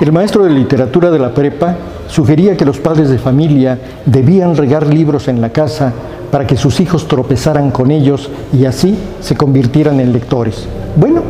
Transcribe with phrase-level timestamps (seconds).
[0.00, 1.76] El maestro de literatura de la prepa
[2.08, 5.92] sugería que los padres de familia debían regar libros en la casa
[6.32, 10.66] para que sus hijos tropezaran con ellos y así se convirtieran en lectores.
[10.96, 11.22] Bueno,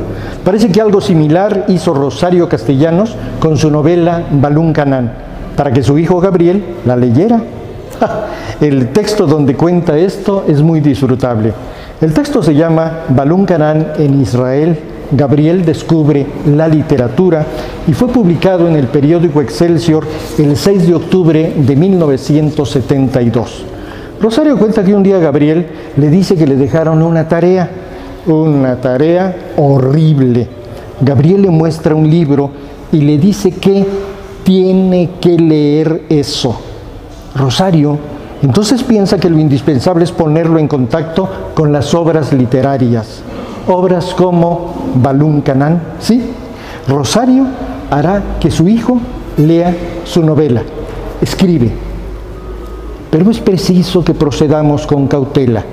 [0.42, 5.12] parece que algo similar hizo Rosario Castellanos con su novela Balún Canán,
[5.56, 7.42] para que su hijo Gabriel la leyera.
[8.62, 11.52] El texto donde cuenta esto es muy disfrutable.
[12.00, 14.78] El texto se llama Balún Canán en Israel.
[15.12, 17.46] Gabriel descubre la literatura
[17.86, 20.06] y fue publicado en el periódico Excelsior
[20.38, 23.64] el 6 de octubre de 1972.
[24.20, 27.70] Rosario cuenta que un día Gabriel le dice que le dejaron una tarea,
[28.26, 30.48] una tarea horrible.
[31.00, 32.50] Gabriel le muestra un libro
[32.92, 33.84] y le dice que
[34.44, 36.56] tiene que leer eso.
[37.34, 37.98] Rosario
[38.44, 43.22] entonces piensa que lo indispensable es ponerlo en contacto con las obras literarias.
[43.66, 46.22] Obras como Balún Canán, ¿sí?
[46.86, 47.46] Rosario
[47.90, 48.98] hará que su hijo
[49.36, 50.62] lea su novela,
[51.20, 51.70] escribe.
[53.10, 55.64] Pero es preciso que procedamos con cautela,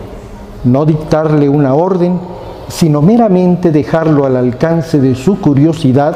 [0.63, 2.19] no dictarle una orden,
[2.67, 6.15] sino meramente dejarlo al alcance de su curiosidad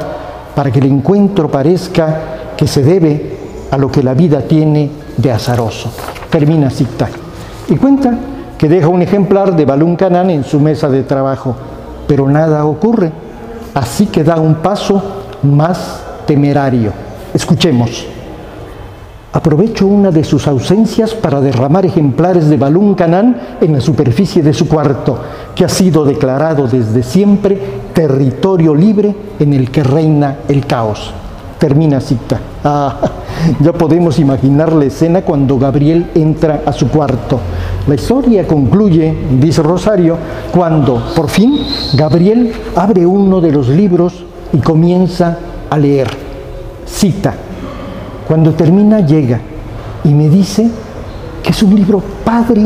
[0.55, 3.37] para que el encuentro parezca que se debe
[3.71, 5.91] a lo que la vida tiene de azaroso.
[6.29, 7.09] Termina cita.
[7.67, 8.17] Y cuenta
[8.57, 11.55] que deja un ejemplar de Balún Canán en su mesa de trabajo,
[12.07, 13.11] pero nada ocurre.
[13.73, 15.01] Así que da un paso
[15.43, 16.91] más temerario.
[17.33, 18.05] Escuchemos.
[19.33, 24.53] Aprovecho una de sus ausencias para derramar ejemplares de Balún Canán en la superficie de
[24.53, 25.19] su cuarto,
[25.53, 27.59] que ha sido declarado desde siempre
[27.93, 31.13] territorio libre en el que reina el caos.
[31.59, 32.39] Termina cita.
[32.63, 32.97] Ah,
[33.59, 37.41] ya podemos imaginar la escena cuando Gabriel entra a su cuarto.
[37.87, 40.17] La historia concluye, dice Rosario,
[40.51, 41.59] cuando por fin
[41.93, 45.37] Gabriel abre uno de los libros y comienza
[45.69, 46.09] a leer.
[46.83, 47.35] Cita.
[48.27, 49.39] Cuando termina llega
[50.03, 50.67] y me dice
[51.43, 52.65] que es un libro padre.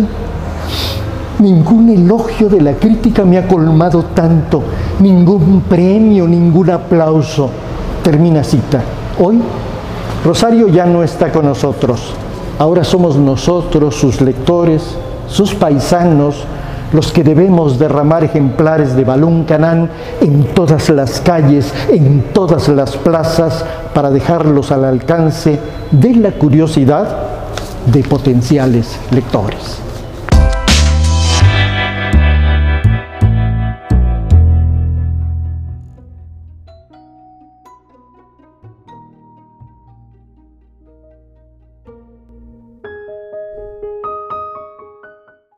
[1.39, 4.61] Ningún elogio de la crítica me ha colmado tanto,
[5.01, 7.49] ningún premio, ningún aplauso.
[8.03, 8.81] Termina cita.
[9.21, 9.41] Hoy
[10.23, 12.13] Rosario ya no está con nosotros.
[12.57, 14.83] Ahora somos nosotros, sus lectores,
[15.29, 16.43] sus paisanos,
[16.91, 19.89] los que debemos derramar ejemplares de Balún Canán
[20.21, 23.63] en todas las calles, en todas las plazas,
[23.93, 25.59] para dejarlos al alcance
[25.91, 27.27] de la curiosidad
[27.85, 29.88] de potenciales lectores.